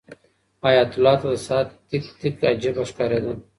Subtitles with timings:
[0.65, 3.33] حیات الله ته د ساعت تیک تیک عجیبه ښکارېده.